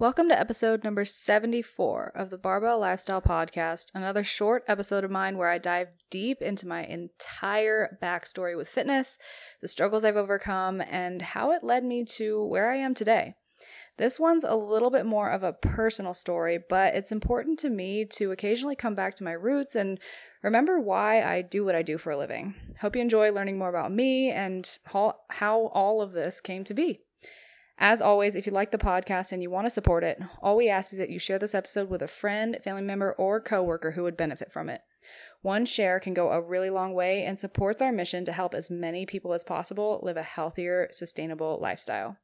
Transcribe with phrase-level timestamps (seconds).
[0.00, 5.36] Welcome to episode number 74 of the Barbell Lifestyle Podcast, another short episode of mine
[5.36, 9.18] where I dive deep into my entire backstory with fitness,
[9.60, 13.34] the struggles I've overcome, and how it led me to where I am today.
[13.98, 18.06] This one's a little bit more of a personal story, but it's important to me
[18.12, 20.00] to occasionally come back to my roots and
[20.42, 22.54] remember why I do what I do for a living.
[22.80, 26.72] Hope you enjoy learning more about me and how, how all of this came to
[26.72, 27.00] be.
[27.82, 30.68] As always, if you like the podcast and you want to support it, all we
[30.68, 34.02] ask is that you share this episode with a friend, family member, or coworker who
[34.02, 34.82] would benefit from it.
[35.40, 38.70] One share can go a really long way and supports our mission to help as
[38.70, 42.18] many people as possible live a healthier, sustainable lifestyle.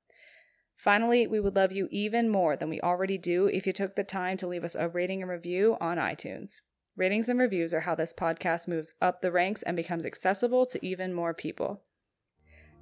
[0.76, 4.04] Finally, we would love you even more than we already do if you took the
[4.04, 6.60] time to leave us a rating and review on iTunes.
[6.96, 10.86] Ratings and reviews are how this podcast moves up the ranks and becomes accessible to
[10.86, 11.82] even more people.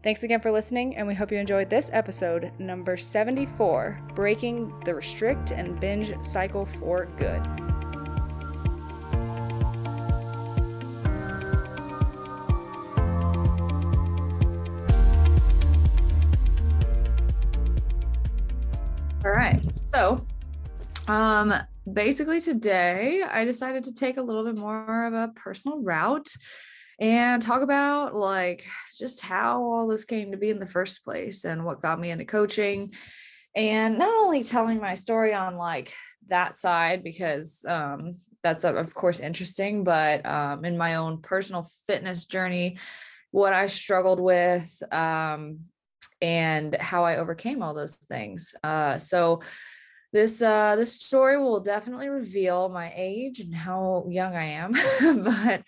[0.05, 4.95] Thanks again for listening, and we hope you enjoyed this episode, number 74 Breaking the
[4.95, 7.41] Restrict and Binge Cycle for Good.
[19.25, 19.63] All right.
[19.75, 20.27] So,
[21.09, 21.55] um,
[21.91, 26.29] basically today I decided to take a little bit more of a personal route
[26.99, 28.65] and talk about like
[28.97, 32.11] just how all this came to be in the first place and what got me
[32.11, 32.93] into coaching
[33.57, 35.93] and not only telling my story on like
[36.29, 42.27] that side because um that's of course interesting but um in my own personal fitness
[42.27, 42.77] journey
[43.31, 45.61] what I struggled with um
[46.23, 49.41] and how I overcame all those things uh so
[50.15, 54.73] this uh this story will definitely reveal my age and how young I am.
[55.25, 55.65] But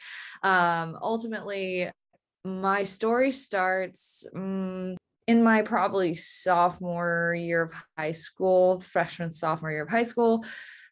[0.49, 1.91] um ultimately
[2.45, 9.83] my story starts um, in my probably sophomore year of high school freshman sophomore year
[9.83, 10.45] of high school.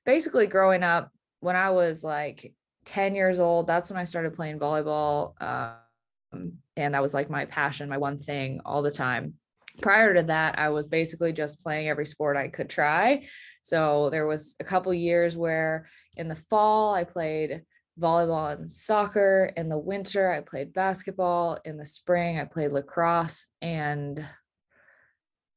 [0.05, 2.53] Basically growing up when I was like
[2.87, 7.45] 10 years old that's when I started playing volleyball um, and that was like my
[7.45, 9.35] passion my one thing all the time
[9.83, 13.27] prior to that i was basically just playing every sport i could try.
[13.63, 15.87] So there was a couple years where
[16.17, 17.63] in the fall i played
[18.01, 19.53] volleyball and soccer.
[19.57, 21.59] In the winter i played basketball.
[21.65, 24.25] In the spring i played lacrosse and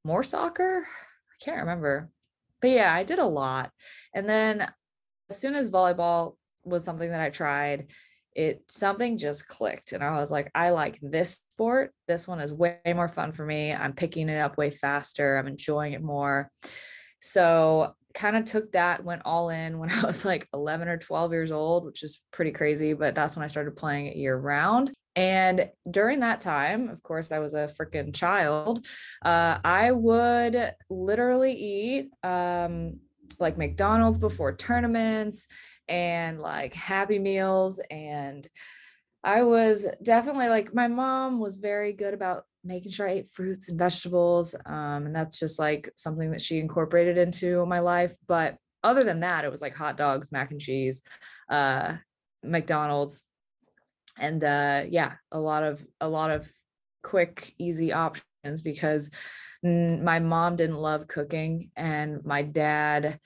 [0.04, 0.84] more soccer?
[0.86, 2.10] I can't remember.
[2.62, 3.72] But yeah i did a lot.
[4.16, 4.68] And then
[5.30, 7.88] as soon as volleyball was something that i tried
[8.38, 11.92] it something just clicked and i was like i like this sport.
[12.08, 13.74] This one is way more fun for me.
[13.74, 15.38] I'm picking it up way faster.
[15.38, 16.52] I'm enjoying it more.
[17.20, 21.32] So kind of took that went all in when i was like 11 or 12
[21.32, 24.92] years old which is pretty crazy but that's when i started playing it year round
[25.16, 28.84] and during that time of course i was a freaking child
[29.24, 33.00] uh, i would literally eat um,
[33.40, 35.46] like mcdonald's before tournaments
[35.90, 38.48] and like happy meals and
[39.24, 43.70] I was definitely like my mom was very good about making sure I ate fruits
[43.70, 48.58] and vegetables um, and that's just like something that she incorporated into my life but
[48.84, 51.02] other than that it was like hot dogs mac and cheese
[51.50, 51.96] uh,
[52.44, 53.24] McDonald's
[54.20, 56.52] and uh, yeah a lot of a lot of
[57.04, 59.10] quick easy options because
[59.64, 63.20] my mom didn't love cooking and my dad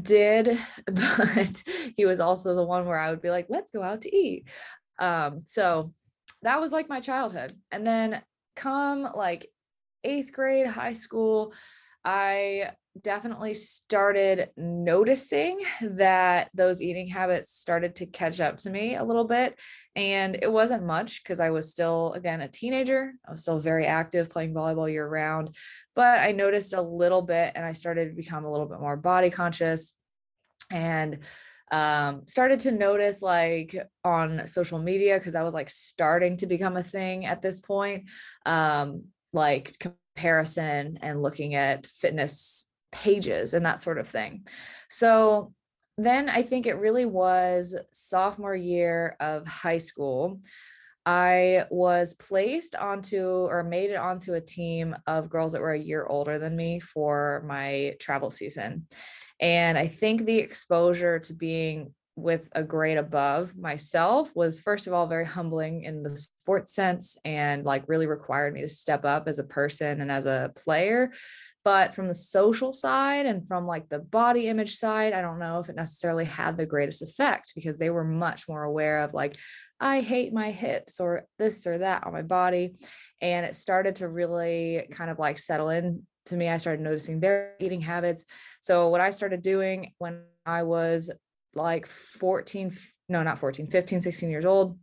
[0.00, 1.62] did, but
[1.96, 4.48] he was also the one where I would be like, let's go out to eat.
[4.98, 5.92] Um, so
[6.42, 7.52] that was like my childhood.
[7.70, 8.22] And then
[8.56, 9.48] come like
[10.04, 11.54] eighth grade, high school,
[12.04, 19.04] I definitely started noticing that those eating habits started to catch up to me a
[19.04, 19.58] little bit.
[19.96, 23.12] And it wasn't much because I was still, again, a teenager.
[23.26, 25.56] I was still very active playing volleyball year round.
[25.94, 28.96] But I noticed a little bit and I started to become a little bit more
[28.96, 29.94] body conscious
[30.70, 31.20] and
[31.70, 33.74] um, started to notice like
[34.04, 38.10] on social media because I was like starting to become a thing at this point,
[38.44, 39.74] um, like
[40.14, 44.46] comparison and looking at fitness pages and that sort of thing.
[44.88, 45.52] So
[45.98, 50.40] then I think it really was sophomore year of high school.
[51.04, 55.78] I was placed onto or made it onto a team of girls that were a
[55.78, 58.86] year older than me for my travel season.
[59.40, 64.92] And I think the exposure to being with a grade above myself was first of
[64.92, 69.28] all very humbling in the sports sense and like really required me to step up
[69.28, 71.10] as a person and as a player.
[71.64, 75.60] But from the social side and from like the body image side i don't know
[75.60, 79.36] if it necessarily had the greatest effect because they were much more aware of like
[79.78, 82.74] i hate my hips or this or that on my body.
[83.20, 87.20] And it started to really kind of like settle in to me, I started noticing
[87.20, 88.24] their eating habits.
[88.60, 91.10] So what I started doing when I was
[91.54, 92.76] like 14,
[93.08, 94.78] no, not 14, 15, 16 years old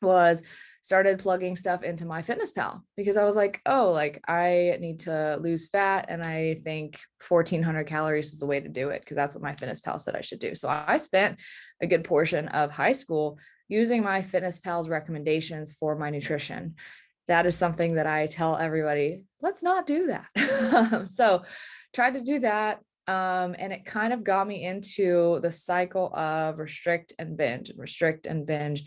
[0.00, 0.42] was
[0.82, 5.68] started plugging stuff into MyFitnessPal because I was like, oh, like I need to lose
[5.68, 6.06] fat.
[6.08, 6.98] And I think
[7.28, 10.38] 1400 calories is the way to do it because that's what MyFitnessPal said I should
[10.38, 10.54] do.
[10.54, 11.38] So I spent
[11.82, 16.76] a good portion of high school using MyFitnessPal's recommendations for my nutrition.
[17.26, 21.08] That is something that I tell everybody, let's not do that.
[21.08, 21.42] so
[21.92, 22.80] tried to do that.
[23.08, 27.78] Um, and it kind of got me into the cycle of restrict and binge and
[27.78, 28.80] restrict and binge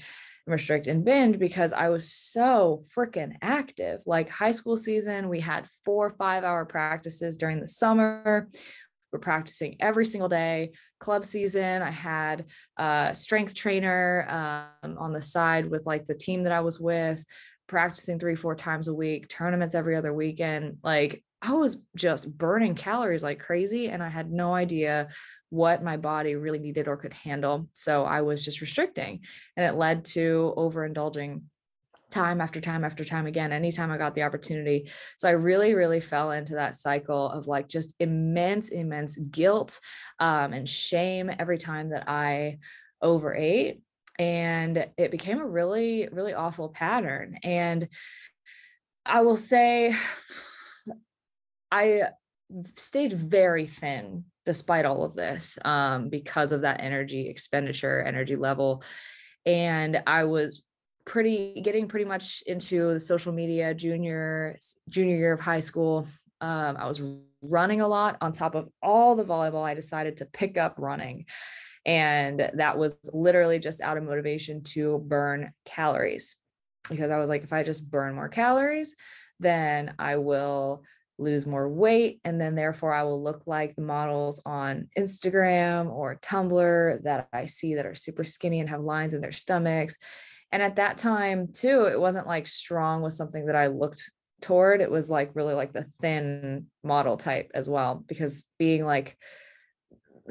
[0.46, 4.02] and restrict and binge because I was so freaking active.
[4.06, 8.48] Like high school season, we had four five hour practices during the summer.
[9.12, 10.72] We're practicing every single day.
[11.00, 12.46] Club season, I had
[12.78, 17.26] a strength trainer um, on the side with like the team that I was with,
[17.68, 20.78] practicing three, four times a week, tournaments every other weekend.
[20.84, 23.90] Like I was just burning calories like crazy.
[23.90, 25.10] And I had no idea
[25.50, 27.68] what my body really needed or could handle.
[27.72, 29.22] So I was just restricting,
[29.58, 31.42] and it led to overindulging
[32.10, 36.02] time after time after time again anytime i got the opportunity so i really really
[36.02, 39.80] fell into that cycle of like just immense immense guilt
[40.20, 42.60] um, and shame every time that i
[43.02, 43.82] overate
[44.20, 47.88] and it became a really really awful pattern and
[49.06, 49.96] i will say
[51.72, 52.04] i
[52.76, 58.84] stayed very thin despite all of this um, because of that energy expenditure, energy level.
[59.46, 60.64] And I was
[61.06, 64.58] pretty getting pretty much into the social media junior
[64.90, 66.08] junior year of high school.
[66.42, 67.04] Um, I was
[67.42, 69.64] running a lot on top of all the volleyball.
[69.64, 71.26] I decided to pick up running.
[71.86, 76.36] And that was literally just out of motivation to burn calories
[76.90, 78.96] because I was like, if I just burn more calories,
[79.40, 80.84] then I will
[81.18, 86.18] lose more weight and then therefore I will look like the models on Instagram or
[86.18, 89.98] Tumblr that I see that are super skinny and have lines in their stomachs.
[90.52, 94.10] And at that time too, it wasn't like strong was something that I looked
[94.42, 94.82] toward.
[94.82, 99.18] It was like really like the thin model type as well because being like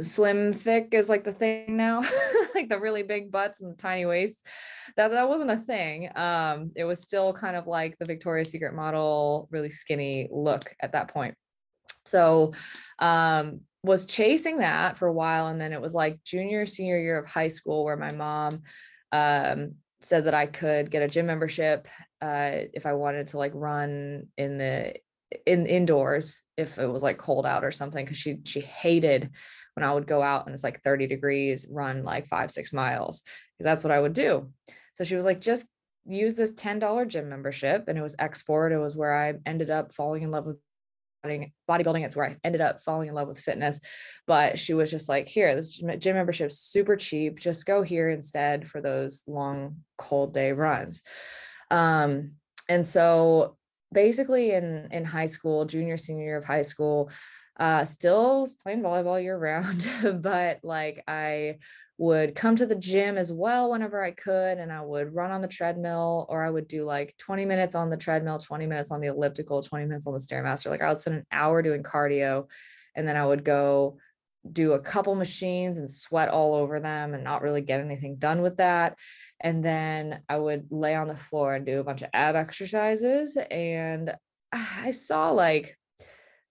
[0.00, 2.02] slim thick is like the thing now.
[2.52, 4.42] Like the really big butts and tiny waists.
[4.96, 6.10] That that wasn't a thing.
[6.16, 10.92] Um it was still kind of like the victoria's secret model really skinny look at
[10.92, 11.36] that point.
[12.04, 12.52] So
[12.98, 17.18] um was chasing that for a while and then it was like junior senior year
[17.18, 18.50] of high school where my mom
[19.12, 21.86] um said that I could get a gym membership
[22.20, 24.96] uh if I wanted to like run in the
[25.46, 29.30] in indoors if it was like cold out or something because she she hated
[29.74, 33.22] when I would go out and it's like 30 degrees, run like five, six miles,
[33.22, 34.50] because that's what I would do.
[34.94, 35.66] So she was like, just
[36.06, 37.84] use this $10 gym membership.
[37.88, 38.72] And it was Xsport.
[38.72, 40.56] It was where I ended up falling in love with
[41.24, 42.04] bodybuilding.
[42.04, 43.80] It's where I ended up falling in love with fitness.
[44.26, 47.38] But she was just like, here, this gym membership super cheap.
[47.38, 51.02] Just go here instead for those long, cold day runs.
[51.70, 52.32] Um,
[52.68, 53.56] and so
[53.92, 57.10] basically in in high school, junior, senior year of high school,
[57.58, 59.88] uh, still playing volleyball year round,
[60.22, 61.58] but like I
[61.98, 65.42] would come to the gym as well whenever I could, and I would run on
[65.42, 69.00] the treadmill, or I would do like 20 minutes on the treadmill, 20 minutes on
[69.00, 70.70] the elliptical, 20 minutes on the stairmaster.
[70.70, 72.46] Like I would spend an hour doing cardio,
[72.96, 73.98] and then I would go
[74.50, 78.42] do a couple machines and sweat all over them and not really get anything done
[78.42, 78.96] with that.
[79.40, 83.36] And then I would lay on the floor and do a bunch of ab exercises.
[83.50, 84.14] And
[84.52, 85.76] I saw like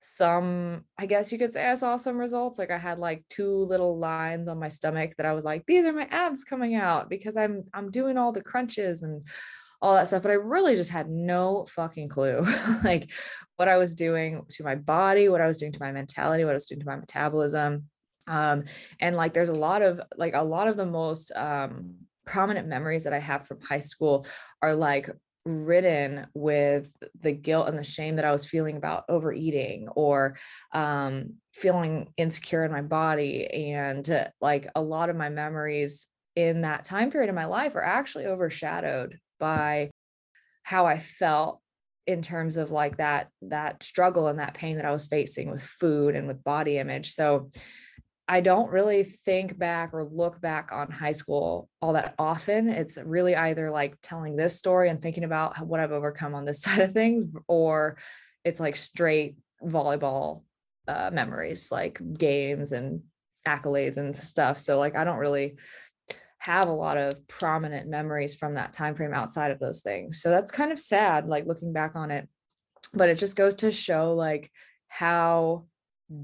[0.02, 3.66] some i guess you could say i saw some results like i had like two
[3.66, 7.10] little lines on my stomach that i was like these are my abs coming out
[7.10, 9.22] because i'm i'm doing all the crunches and
[9.82, 12.46] all that stuff but i really just had no fucking clue
[12.84, 13.12] like
[13.56, 16.52] what i was doing to my body what i was doing to my mentality what
[16.52, 17.84] i was doing to my metabolism
[18.28, 18.64] um
[19.00, 21.96] and like there's a lot of like a lot of the most um
[22.26, 24.26] prominent memories that i have from high school
[24.62, 25.10] are like
[25.46, 26.88] ridden with
[27.22, 30.38] the guilt and the shame that I was feeling about overeating or
[30.74, 33.48] um, feeling insecure in my body.
[33.48, 37.76] And uh, like a lot of my memories in that time period of my life
[37.76, 39.90] are actually overshadowed by
[40.64, 41.62] how I felt
[42.06, 45.62] in terms of like that that struggle and that pain that I was facing with
[45.62, 47.14] food and with body image.
[47.14, 47.52] So
[48.28, 52.70] I don't really think back or look back on high school all that often.
[52.70, 56.62] It's really either like telling this story and thinking about what I've overcome on this
[56.64, 57.98] side of things, or
[58.44, 60.44] it's like straight volleyball
[60.88, 63.02] uh, memories, like games and
[63.48, 64.60] accolades and stuff.
[64.60, 65.58] So like I don't really
[66.40, 70.22] have a lot of prominent memories from that time frame outside of those things.
[70.22, 72.28] So that's kind of sad, like looking back on it.
[72.94, 74.50] But it just goes to show like
[74.88, 75.66] how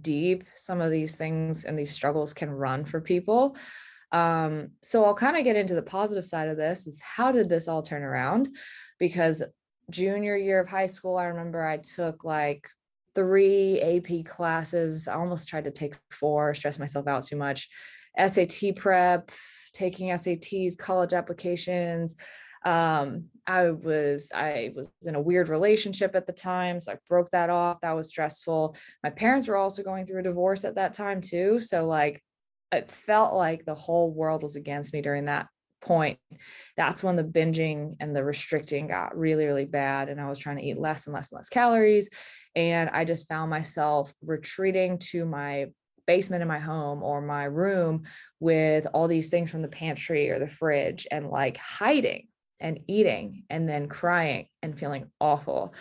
[0.01, 3.55] deep some of these things and these struggles can run for people.
[4.12, 7.50] Um, so I'll kind of get into the positive side of this is how did
[7.50, 8.50] this all turn around?
[8.98, 9.43] Because
[9.89, 12.67] junior year of high school, I remember I took like
[13.13, 15.07] three AP classes.
[15.07, 17.69] I almost tried to take four, stress myself out too much.
[18.17, 19.31] SAT prep,
[19.75, 22.15] taking SATs, college applications.
[22.65, 27.29] Um, I was I was in a weird relationship at the time, so I broke
[27.32, 27.82] that off.
[27.82, 28.75] That was stressful.
[29.03, 32.24] My parents were also going through a divorce at that time too, so like
[32.72, 35.48] it felt like the whole world was against me during that
[35.82, 36.17] point.
[36.75, 40.58] That's when the binging and the restricting got really really bad and I was trying
[40.58, 42.10] to eat less and less and less calories
[42.55, 45.67] and I just found myself retreating to my
[46.07, 48.03] basement in my home or my room
[48.39, 52.27] with all these things from the pantry or the fridge and like hiding
[52.59, 55.74] and eating and then crying and feeling awful.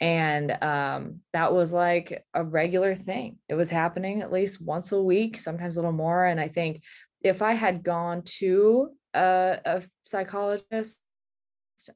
[0.00, 3.38] And um, that was like a regular thing.
[3.48, 6.82] It was happening at least once a week sometimes a little more and i think
[7.22, 10.98] if i had gone to a, a psychologist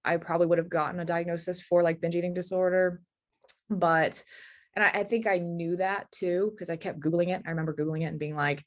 [0.05, 3.01] i probably would have gotten a diagnosis for like binge eating disorder
[3.71, 4.23] but
[4.77, 7.43] and I, I think i knew that too because i kept googling it.
[7.47, 8.65] I remember googling it and being like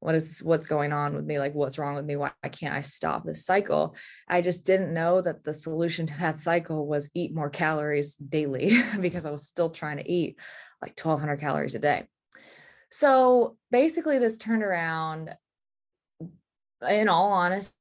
[0.00, 1.38] what is what's going on with me?
[1.38, 2.16] Like what's wrong with me?
[2.16, 3.94] Why can't i stop this cycle?
[4.26, 8.80] I just didn't know that the solution to that cycle was eat more calories daily
[9.00, 10.38] because i was still trying to eat
[10.82, 12.04] like 1200 calories a day.
[12.90, 15.34] So basically this turned around
[16.88, 17.76] in all honesty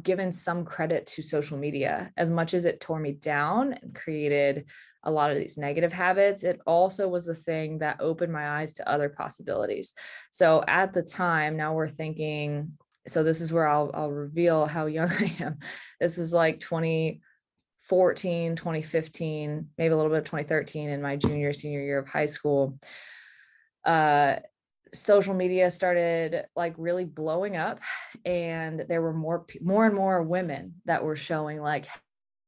[0.00, 4.66] given some credit to social media as much as it tore me down and created
[5.02, 8.74] a lot of these negative habits, it also was the thing that opened my eyes
[8.74, 9.94] to other possibilities.
[10.30, 12.72] So at the time, now we're thinking,
[13.06, 15.58] so this is where I'll, I'll reveal how young I am.
[16.00, 21.80] This is like 2014, 2015, maybe a little bit of 2013 in my junior, senior
[21.82, 22.78] year of high school.
[23.84, 24.36] Uh,
[24.92, 27.80] social media started like really blowing up
[28.24, 31.86] and there were more more and more women that were showing like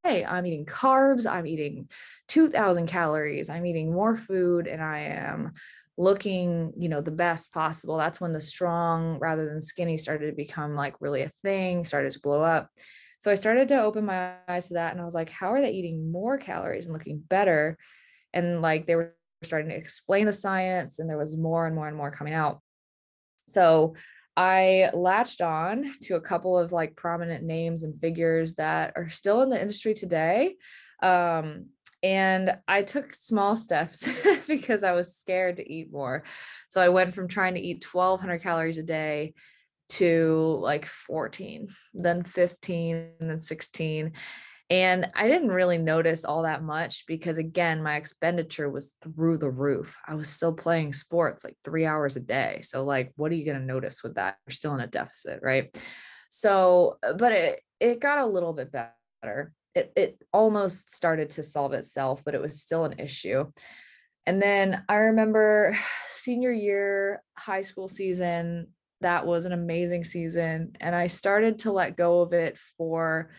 [0.04, 1.88] I'm eating carbs, I'm eating
[2.28, 5.52] 2000 calories, I'm eating more food, and I am
[5.96, 7.96] looking, you know, the best possible.
[7.96, 12.12] That's when the strong rather than skinny started to become like really a thing, started
[12.12, 12.70] to blow up.
[13.18, 15.60] So I started to open my eyes to that and I was like, how are
[15.60, 17.78] they eating more calories and looking better?
[18.32, 21.86] And like they were starting to explain the science and there was more and more
[21.86, 22.60] and more coming out.
[23.46, 23.94] So
[24.36, 29.42] I latched on to a couple of like prominent names and figures that are still
[29.42, 30.56] in the industry today.
[31.02, 31.66] Um,
[32.02, 34.08] and I took small steps
[34.48, 36.24] because I was scared to eat more.
[36.68, 39.34] So I went from trying to eat 1200 calories a day
[39.90, 44.12] to like 14, then 15, then 16.
[44.72, 49.50] And I didn't really notice all that much because, again, my expenditure was through the
[49.50, 49.98] roof.
[50.08, 52.62] I was still playing sports like three hours a day.
[52.62, 54.38] So, like, what are you going to notice with that?
[54.46, 55.76] You're still in a deficit, right?
[56.30, 59.52] So, uh, but it, it got a little bit better.
[59.74, 63.52] It, it almost started to solve itself, but it was still an issue.
[64.24, 65.76] And then I remember
[66.14, 68.68] senior year high school season,
[69.02, 70.76] that was an amazing season.
[70.80, 73.32] And I started to let go of it for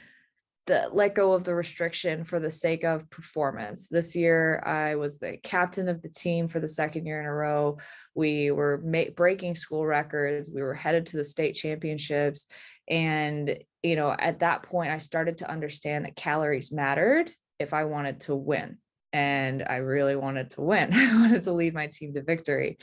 [0.65, 3.87] the let go of the restriction for the sake of performance.
[3.87, 7.33] This year, I was the captain of the team for the second year in a
[7.33, 7.79] row.
[8.15, 10.49] We were ma- breaking school records.
[10.49, 12.47] We were headed to the state championships.
[12.87, 17.29] And, you know, at that point, I started to understand that calories mattered
[17.59, 18.77] if I wanted to win.
[19.11, 20.93] And I really wanted to win.
[20.93, 22.77] I wanted to lead my team to victory.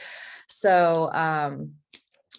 [0.48, 1.72] So, um,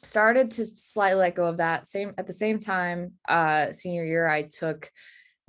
[0.04, 4.26] started to slightly let go of that same at the same time uh senior year
[4.26, 4.90] i took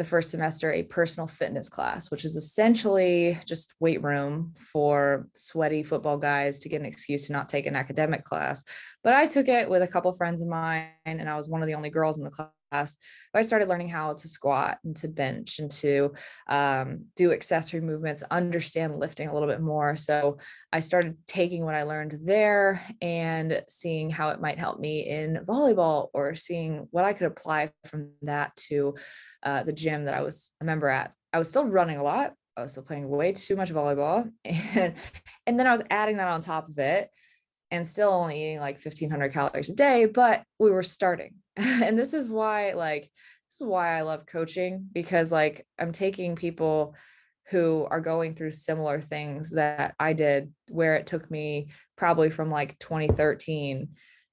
[0.03, 5.85] the first semester a personal fitness class, which is essentially just weight room for sweaty
[5.85, 8.65] football guys to get an excuse to not take an academic class.
[9.05, 11.69] But I took it with a couple friends of mine, and I was one of
[11.69, 12.49] the only girls in the class.
[12.73, 16.15] I started learning how to squat and to bench and to
[16.49, 19.97] um, do accessory movements, understand lifting a little bit more.
[19.97, 20.39] So
[20.73, 25.45] I started taking what I learned there and seeing how it might help me in
[25.47, 28.95] volleyball or seeing what I could apply from that to
[29.43, 31.13] uh, the gym that I was a member at.
[31.33, 32.35] I was still running a lot.
[32.57, 34.31] I was still playing way too much volleyball.
[34.45, 34.95] And,
[35.47, 37.11] and then I was adding that on top of it
[37.71, 41.35] and still only eating like 1500 calories a day, but we were starting.
[41.57, 43.11] and this is why, like,
[43.49, 46.95] this is why I love coaching because, like, I'm taking people
[47.51, 52.51] who are going through similar things that I did, where it took me probably from
[52.51, 53.89] like 2013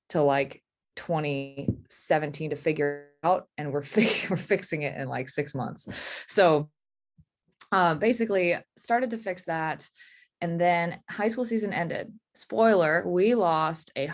[0.10, 0.64] to like
[0.96, 5.88] 2017 to figure out and we're, fi- we're fixing it in like six months
[6.28, 6.70] so
[7.72, 9.88] uh, basically started to fix that
[10.42, 12.12] And then high school season ended.
[12.34, 14.08] Spoiler, we lost a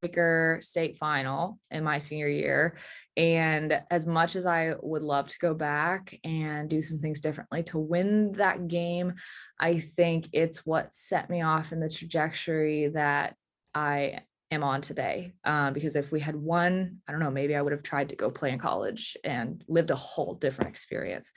[0.00, 2.76] heartbreaker state final in my senior year.
[3.16, 7.62] And as much as I would love to go back and do some things differently
[7.64, 9.14] to win that game,
[9.58, 13.36] I think it's what set me off in the trajectory that
[13.74, 15.32] I am on today.
[15.44, 18.16] Uh, because if we had won, I don't know, maybe I would have tried to
[18.16, 21.32] go play in college and lived a whole different experience.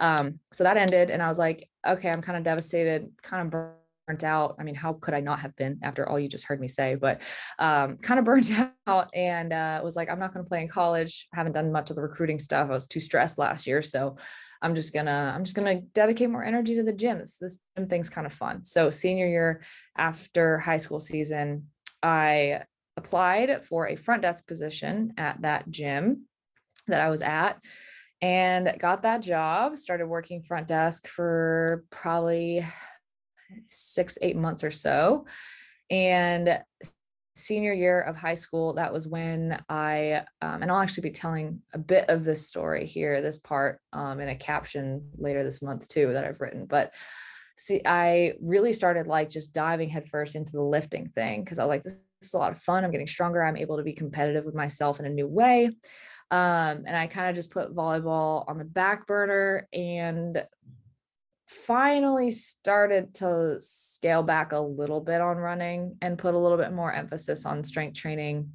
[0.00, 3.70] Um, so that ended, and I was like, okay, I'm kind of devastated, kind of
[4.08, 4.56] burnt out.
[4.58, 6.94] I mean, how could I not have been after all you just heard me say?
[6.94, 7.20] But
[7.58, 8.50] um, kind of burnt
[8.86, 11.28] out, and uh, was like, I'm not going to play in college.
[11.32, 12.68] I haven't done much of the recruiting stuff.
[12.68, 14.16] I was too stressed last year, so.
[14.60, 17.20] I'm just gonna I'm just gonna dedicate more energy to the gym.
[17.20, 18.64] This this gym thing's kind of fun.
[18.64, 19.62] So senior year
[19.96, 21.68] after high school season,
[22.02, 22.62] I
[22.96, 26.24] applied for a front desk position at that gym
[26.88, 27.60] that I was at
[28.20, 29.78] and got that job.
[29.78, 32.66] Started working front desk for probably
[33.66, 35.26] six, eight months or so.
[35.90, 36.60] And
[37.34, 41.62] senior year of high school, that was when I, um, and I'll actually be telling
[41.72, 45.88] a bit of this story here, this part um, in a caption later this month
[45.88, 46.66] too that I've written.
[46.66, 46.92] But
[47.56, 51.82] see, I really started like just diving headfirst into the lifting thing because I like
[51.82, 52.84] this is a lot of fun.
[52.84, 53.42] I'm getting stronger.
[53.42, 55.66] I'm able to be competitive with myself in a new way.
[56.30, 60.44] Um, and I kind of just put volleyball on the back burner and
[61.48, 66.72] finally started to scale back a little bit on running and put a little bit
[66.72, 68.52] more emphasis on strength training.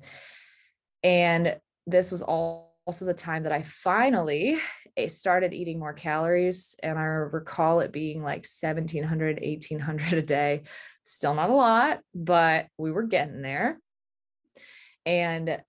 [1.03, 1.57] And
[1.88, 4.59] this was also the time that I finally
[4.97, 6.75] I started eating more calories.
[6.81, 10.62] And I recall it being like 1700, 1800 a day.
[11.03, 13.79] Still not a lot, but we were getting there.
[15.05, 15.62] And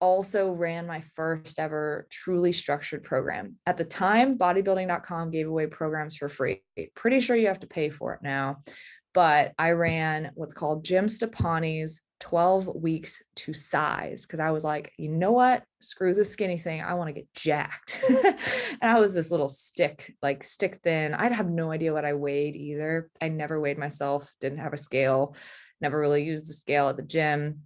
[0.00, 3.56] also ran my first ever truly structured program.
[3.66, 6.62] At the time, bodybuilding.com gave away programs for free.
[6.94, 8.62] Pretty sure you have to pay for it now.
[9.14, 14.92] But I ran what's called Jim Stoppani's 12 weeks to size because I was like,
[14.98, 15.64] you know what?
[15.80, 16.82] Screw the skinny thing.
[16.82, 17.98] I want to get jacked.
[18.08, 18.36] and
[18.82, 21.14] I was this little stick, like stick thin.
[21.14, 23.10] I'd have no idea what I weighed either.
[23.20, 25.34] I never weighed myself, didn't have a scale,
[25.80, 27.62] never really used a scale at the gym.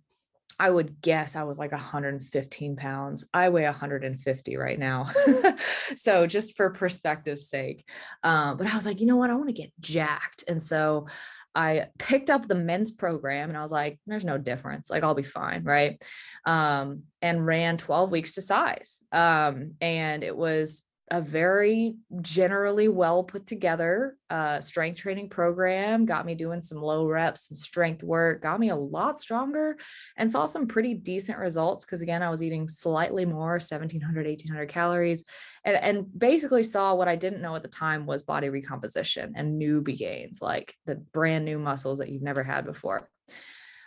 [0.61, 3.25] I would guess I was like 115 pounds.
[3.33, 5.07] I weigh 150 right now.
[5.97, 7.89] so just for perspective's sake.
[8.23, 9.31] Um, but I was like, you know what?
[9.31, 10.45] I want to get jacked.
[10.47, 11.07] And so
[11.55, 14.91] I picked up the men's program and I was like, there's no difference.
[14.91, 15.65] Like, I'll be fine.
[15.65, 16.05] Right.
[16.45, 19.03] Um, and ran 12 weeks to size.
[19.13, 26.07] Um, and it was a very generally well put together uh, strength training program.
[26.07, 29.77] Got me doing some low reps, some strength work, got me a lot stronger,
[30.17, 31.85] and saw some pretty decent results.
[31.85, 35.25] Because again, I was eating slightly more 1700, 1800 calories,
[35.65, 39.61] and, and basically saw what I didn't know at the time was body recomposition and
[39.61, 43.09] newbie gains, like the brand new muscles that you've never had before.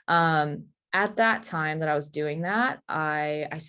[0.09, 3.59] Um, at that time that I was doing that, I, I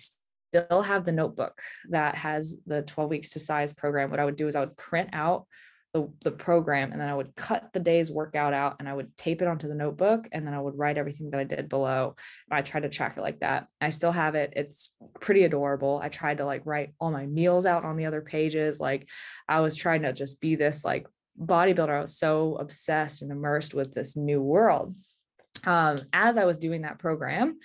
[0.55, 4.09] still have the notebook that has the 12 weeks to size program.
[4.09, 5.47] What I would do is I would print out
[5.93, 9.15] the, the program and then I would cut the day's workout out and I would
[9.15, 12.15] tape it onto the notebook and then I would write everything that I did below.
[12.51, 13.67] I tried to track it like that.
[13.79, 14.53] I still have it.
[14.55, 14.91] It's
[15.21, 15.99] pretty adorable.
[16.03, 18.79] I tried to like write all my meals out on the other pages.
[18.79, 19.07] Like
[19.47, 21.07] I was trying to just be this like
[21.41, 21.89] bodybuilder.
[21.89, 24.95] I was so obsessed and immersed with this new world.
[25.63, 27.57] Um, as I was doing that program,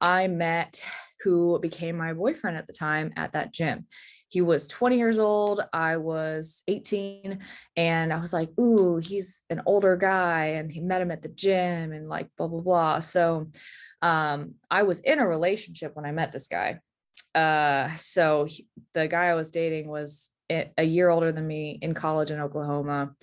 [0.00, 0.82] I met
[1.26, 3.84] who became my boyfriend at the time at that gym.
[4.28, 5.60] He was 20 years old.
[5.72, 7.40] I was 18.
[7.76, 10.44] And I was like, ooh, he's an older guy.
[10.58, 13.00] And he met him at the gym and like blah, blah, blah.
[13.00, 13.50] So
[14.02, 16.78] um, I was in a relationship when I met this guy.
[17.34, 21.92] Uh, so he, the guy I was dating was a year older than me in
[21.92, 23.16] college in Oklahoma.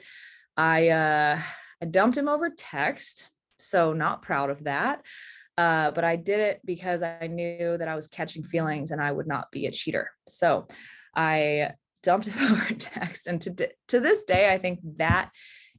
[0.58, 1.40] I uh,
[1.82, 5.04] I dumped him over text, so not proud of that.
[5.58, 9.12] Uh, but I did it because I knew that I was catching feelings and I
[9.12, 10.10] would not be a cheater.
[10.28, 10.68] So
[11.16, 13.28] I dumped him over text.
[13.28, 15.30] And to, to this day, I think that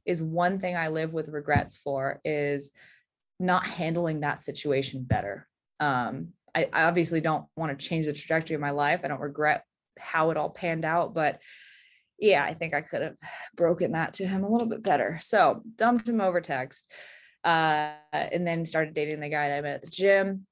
[0.05, 2.71] is one thing I live with regrets for is
[3.39, 5.47] not handling that situation better.
[5.79, 9.01] Um, I, I obviously don't want to change the trajectory of my life.
[9.03, 9.63] I don't regret
[9.99, 11.39] how it all panned out, but
[12.17, 13.17] yeah, I think I could have
[13.55, 15.19] broken that to him a little bit better.
[15.21, 16.91] So dumped him over text
[17.45, 20.47] uh, and then started dating the guy that I met at the gym.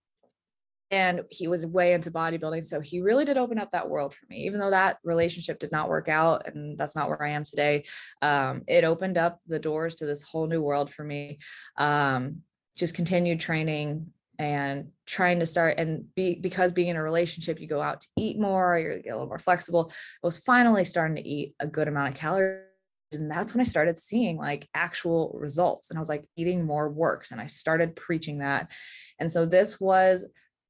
[0.91, 2.63] And he was way into bodybuilding.
[2.63, 5.71] So he really did open up that world for me, even though that relationship did
[5.71, 6.47] not work out.
[6.47, 7.85] And that's not where I am today.
[8.21, 11.39] Um, it opened up the doors to this whole new world for me.
[11.79, 12.43] Um,
[12.77, 17.67] just continued training and trying to start and be because being in a relationship you
[17.67, 21.21] go out to eat more you're a little more flexible i was finally starting to
[21.21, 22.63] eat a good amount of calories
[23.15, 25.89] and that's when I started seeing like actual results.
[25.89, 27.31] And I was like, eating more works.
[27.31, 28.69] And I started preaching that.
[29.19, 30.25] And so this was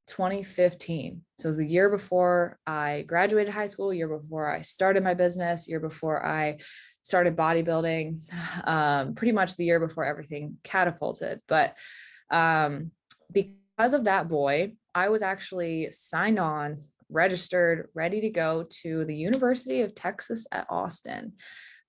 [0.08, 1.22] 2015.
[1.40, 5.14] So it was the year before I graduated high school, year before I started my
[5.14, 6.58] business, year before I
[7.02, 8.22] started bodybuilding,
[8.68, 11.42] um, pretty much the year before everything catapulted.
[11.48, 11.76] But
[12.30, 12.92] um,
[13.32, 19.16] because of that boy, I was actually signed on, registered, ready to go to the
[19.16, 21.34] University of Texas at Austin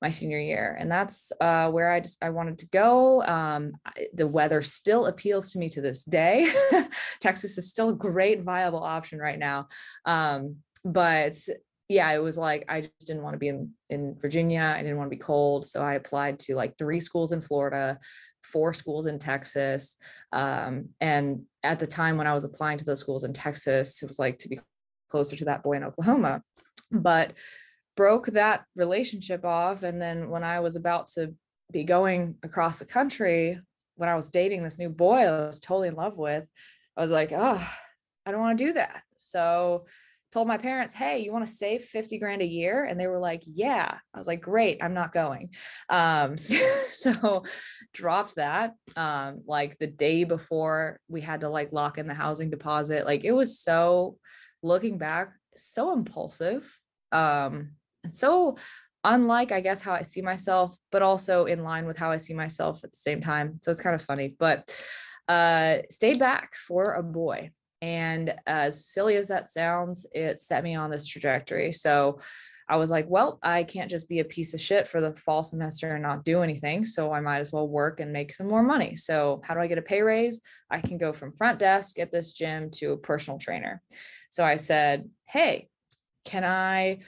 [0.05, 3.23] my senior year and that's uh, where i just i wanted to go.
[3.23, 6.53] Um, I, the weather still appeals to me to this day.
[7.21, 9.69] Texas is still a great viable option right now.
[10.05, 11.37] Um, but
[11.89, 14.75] yeah it was like i just didn't want to be in in virginia.
[14.77, 17.99] I didn't want to be cold so i applied to like three schools in florida
[18.43, 19.97] four schools in texas.
[20.33, 24.07] Um, and at the time when i was applying to those schools in texas it
[24.07, 24.59] was like to be
[25.09, 26.43] closer to that boy in oklahoma.
[26.91, 27.33] But
[27.97, 29.83] broke that relationship off.
[29.83, 31.35] And then when I was about to
[31.73, 33.61] be going across the country,
[33.97, 36.45] when I was dating this new boy I was totally in love with,
[36.97, 37.67] I was like, oh,
[38.27, 39.03] I don't want to do that.
[39.19, 39.87] So
[40.35, 42.85] told my parents, hey, you want to save 50 grand a year?
[42.85, 43.99] And they were like, yeah.
[44.13, 45.51] I was like, great, I'm not going.
[45.89, 46.35] Um,
[46.91, 47.45] so
[47.93, 52.51] dropped that um, like the day before we had to like lock in the housing
[52.51, 53.07] deposit.
[53.07, 54.19] Like it was so
[54.61, 56.69] looking back, so impulsive.
[57.13, 58.57] Um, and so
[59.03, 62.35] unlike i guess how i see myself but also in line with how i see
[62.35, 64.71] myself at the same time so it's kind of funny but
[65.29, 67.51] uh stayed back for a boy.
[67.83, 71.73] And as silly as that sounds it set me on this trajectory.
[71.73, 72.21] So
[72.67, 75.43] i was like well i can't just be a piece of shit for the fall
[75.43, 78.63] semester and not do anything so i might as well work and make some more
[78.63, 78.97] money.
[78.97, 80.41] So how do i get a pay raise?
[80.71, 83.83] I can go from front desk at this gym to a personal trainer.
[84.31, 85.69] So i said hey
[86.25, 87.01] can i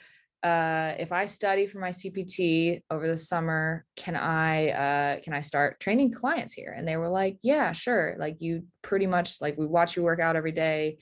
[0.43, 5.41] uh, if I study for my CPT over the summer, can I uh, can I
[5.41, 6.73] start training clients here?
[6.77, 8.15] And they were like, yeah, sure.
[8.19, 10.99] Like you pretty much like we watch you work out every day.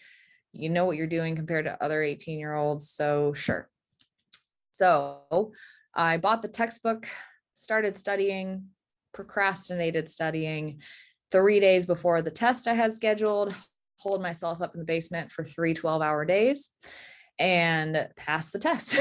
[0.54, 2.90] You know what you're doing compared to other 18 year olds.
[2.90, 3.70] So sure.
[4.72, 5.52] So
[5.94, 7.08] I bought the textbook,
[7.56, 8.68] started studying,
[9.14, 10.82] procrastinated studying.
[11.32, 13.54] Three days before the test I had scheduled,
[13.98, 16.70] hold myself up in the basement for three 12 hour days
[17.40, 18.98] and pass the test.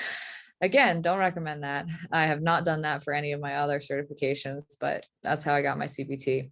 [0.60, 1.86] Again, don't recommend that.
[2.12, 5.62] I have not done that for any of my other certifications, but that's how I
[5.62, 6.50] got my CPT.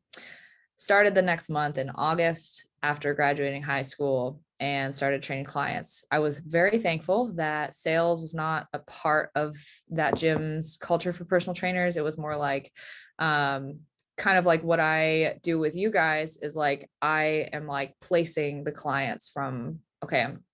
[0.79, 6.05] Started the next month in August after graduating high school and started training clients.
[6.11, 9.57] I was very thankful that sales was not a part of
[9.91, 11.97] that gym's culture for personal trainers.
[11.97, 12.73] It was more like,
[13.19, 13.81] um,
[14.21, 18.65] kind of like what I do with you guys is like I am like placing
[18.65, 20.45] the clients from okay, I'm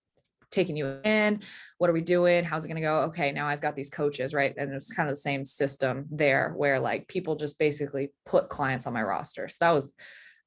[0.56, 1.40] taking you in
[1.76, 2.42] what are we doing?
[2.42, 3.02] How's it going to go?
[3.08, 4.54] Okay now i've got these coaches right?
[4.56, 8.86] And it's kind of the same system there where like people just basically put clients
[8.86, 9.48] on my roster.
[9.48, 9.92] So that was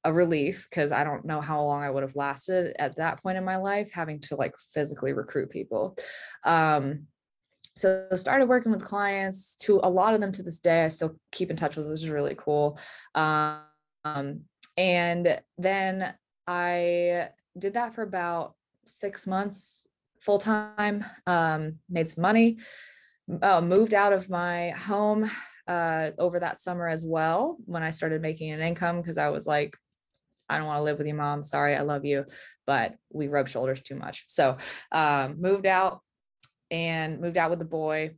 [0.06, 3.38] a relief because i don't know how long i would have lasted at that point
[3.38, 5.96] in my life having to like physically recruit people.
[6.44, 7.08] Um
[7.76, 11.16] so started working with clients to a lot of them to this day i still
[11.32, 12.80] keep in touch with which is really cool.
[13.14, 14.46] Um
[14.78, 16.14] and then
[16.48, 18.56] i did that for about
[18.88, 19.86] six months
[20.20, 22.58] full time, um, made some money,
[23.42, 25.30] uh, moved out of my home
[25.68, 29.46] uh, over that summer as well when I started making an income because I was
[29.46, 29.78] like,
[30.50, 31.44] I don't want to live with your mom.
[31.44, 32.26] Sorry, I love you,
[32.66, 34.26] but we rub shoulders too much.
[34.28, 34.58] So
[34.92, 36.02] um, moved out
[36.72, 38.16] and moved out with the boy.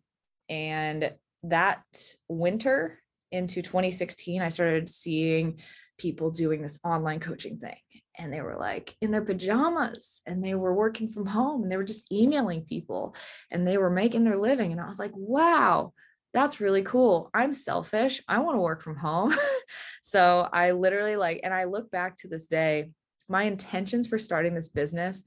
[0.50, 1.84] And that
[2.30, 2.98] winter
[3.32, 5.60] into 2016, I started seeing
[5.98, 7.78] people doing this online coaching thing
[8.18, 11.78] and they were like in their pajamas and they were working from home and they
[11.78, 13.16] were just emailing people
[13.50, 14.72] and they were making their living.
[14.72, 15.94] And I was like, wow,
[16.34, 17.30] that's really cool.
[17.34, 18.22] I'm selfish.
[18.28, 19.34] I want to work from home.
[20.02, 22.92] so I literally like, and I look back to this day,
[23.28, 25.24] my intentions for starting this business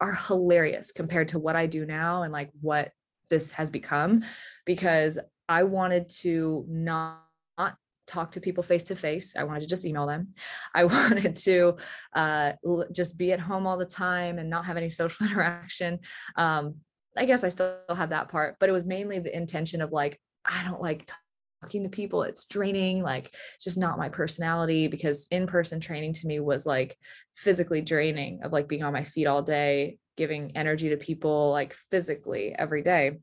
[0.00, 2.90] are hilarious compared to what I do now and like what
[3.30, 4.24] this has become
[4.64, 7.23] because I wanted to not
[8.06, 9.34] talk to people face to face.
[9.36, 10.34] I wanted to just email them.
[10.74, 11.76] I wanted to
[12.14, 12.52] uh,
[12.92, 16.00] just be at home all the time and not have any social interaction.
[16.36, 16.76] Um,
[17.16, 20.20] I guess I still have that part, but it was mainly the intention of like,
[20.44, 21.10] I don't like
[21.62, 22.24] talking to people.
[22.24, 23.02] It's draining.
[23.02, 26.96] Like, it's just not my personality because in person training to me was like
[27.34, 31.74] physically draining of like being on my feet all day, giving energy to people like
[31.90, 33.18] physically every day.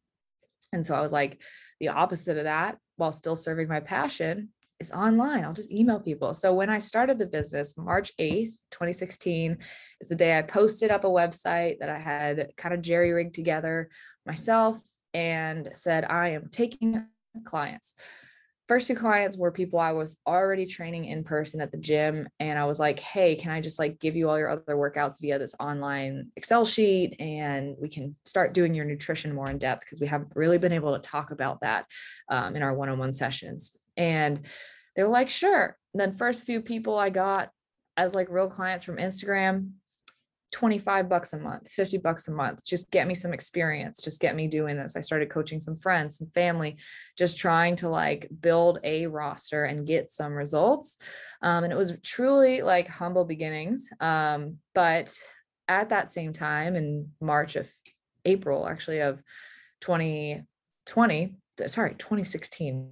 [0.74, 1.42] And so I was like,
[1.82, 4.50] the opposite of that while still serving my passion
[4.82, 5.46] is online.
[5.46, 6.34] I'll just email people.
[6.34, 9.58] So when I started the business, March 8th, 2016,
[10.02, 13.36] is the day I posted up a website that I had kind of jerry rigged
[13.36, 13.90] together
[14.26, 14.80] myself
[15.14, 17.06] and said, I am taking
[17.46, 17.96] clients
[18.72, 22.30] first two clients were people I was already training in person at the gym.
[22.40, 25.20] And I was like, hey, can I just like give you all your other workouts
[25.20, 27.18] via this online Excel sheet?
[27.20, 30.72] And we can start doing your nutrition more in depth because we haven't really been
[30.72, 31.86] able to talk about that
[32.30, 33.76] um, in our one on one sessions.
[33.98, 34.42] And
[34.96, 35.78] they were like, sure.
[35.94, 37.50] And then, first few people I got
[37.98, 39.72] as like real clients from Instagram,
[40.52, 42.64] 25 bucks a month, 50 bucks a month.
[42.66, 44.02] Just get me some experience.
[44.02, 44.96] Just get me doing this.
[44.96, 46.78] I started coaching some friends, some family,
[47.18, 50.98] just trying to like build a roster and get some results.
[51.42, 53.90] Um, and it was truly like humble beginnings.
[54.00, 55.18] Um, but
[55.68, 57.70] at that same time, in March of
[58.26, 59.22] April, actually, of
[59.80, 61.36] 2020,
[61.68, 62.92] sorry, 2016,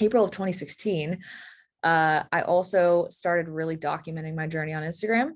[0.00, 1.18] April of 2016,
[1.82, 5.32] uh, I also started really documenting my journey on Instagram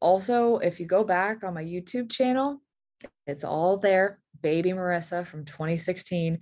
[0.00, 2.60] also, if you go back on my YouTube channel,
[3.26, 4.18] it's all there.
[4.42, 6.38] Baby Marissa from 2016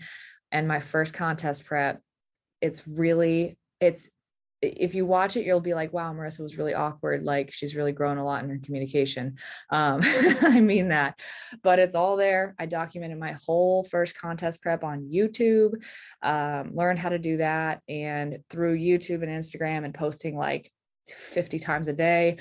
[0.53, 2.01] and my first contest prep.
[2.61, 4.09] It's really, it's,
[4.61, 7.25] if you watch it, you'll be like, wow, Marissa was really awkward.
[7.25, 9.37] Like she's really grown a lot in her communication.
[9.71, 11.21] Um, I mean that,
[11.63, 12.55] but it's all there.
[12.59, 15.75] I documented my whole first contest prep on YouTube,
[16.23, 17.83] um, learned how to do that.
[17.89, 20.73] And through YouTube and Instagram and posting like
[21.09, 22.39] 50 times a day,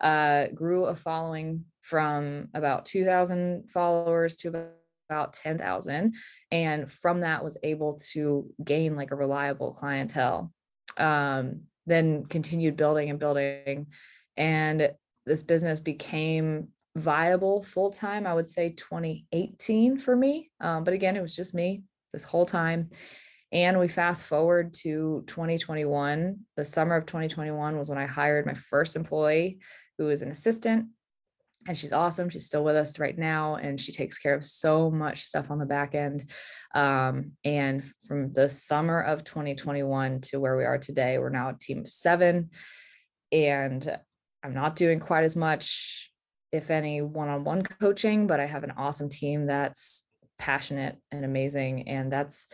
[0.00, 4.68] uh, grew a following from about 2,000 followers to
[5.08, 6.14] about 10,000.
[6.50, 10.52] And from that was able to gain like a reliable clientele.
[10.96, 13.86] Um, then continued building and building.
[14.36, 14.90] And
[15.24, 20.50] this business became viable full time, I would say 2018 for me.
[20.60, 21.82] Um, but again, it was just me
[22.12, 22.90] this whole time.
[23.52, 26.38] And we fast forward to 2021.
[26.56, 29.58] The summer of 2021 was when I hired my first employee
[29.98, 30.88] who was an assistant
[31.66, 32.28] and she's awesome.
[32.28, 35.58] She's still with us right now, and she takes care of so much stuff on
[35.58, 36.30] the back end.
[36.74, 41.58] Um, and from the summer of 2021 to where we are today, we're now a
[41.58, 42.50] team of seven,
[43.32, 43.98] and
[44.42, 46.12] I'm not doing quite as much,
[46.52, 50.04] if any, one-on-one coaching, but I have an awesome team that's
[50.38, 52.46] passionate and amazing, and that's,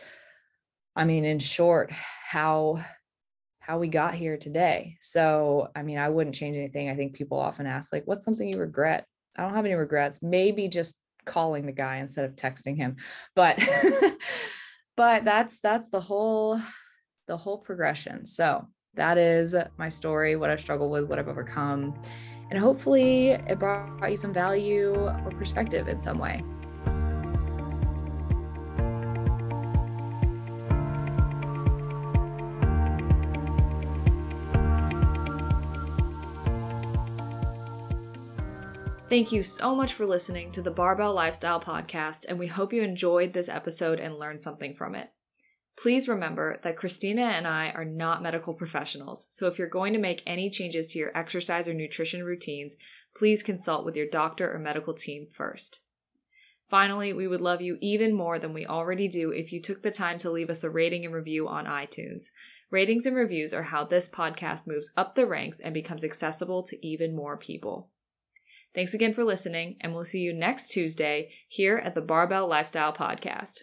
[0.95, 2.83] I mean, in short, how
[3.63, 4.97] how we got here today.
[4.99, 6.89] So, I mean, I wouldn't change anything.
[6.89, 9.05] I think people often ask, like, what's something you regret?
[9.37, 10.21] I don't have any regrets.
[10.21, 12.97] Maybe just calling the guy instead of texting him.
[13.35, 13.57] But
[14.97, 16.59] but that's that's the whole
[17.27, 18.25] the whole progression.
[18.25, 21.95] So that is my story, what I've struggled with, what I've overcome.
[22.51, 26.43] And hopefully it brought you some value or perspective in some way.
[39.13, 42.81] Thank you so much for listening to the Barbell Lifestyle Podcast, and we hope you
[42.81, 45.11] enjoyed this episode and learned something from it.
[45.77, 49.99] Please remember that Christina and I are not medical professionals, so if you're going to
[49.99, 52.75] make any changes to your exercise or nutrition routines,
[53.15, 55.81] please consult with your doctor or medical team first.
[56.67, 59.91] Finally, we would love you even more than we already do if you took the
[59.91, 62.31] time to leave us a rating and review on iTunes.
[62.71, 66.83] Ratings and reviews are how this podcast moves up the ranks and becomes accessible to
[66.83, 67.91] even more people.
[68.73, 72.91] Thanks again for listening, and we'll see you next Tuesday here at the Barbell Lifestyle
[72.91, 73.61] Podcast.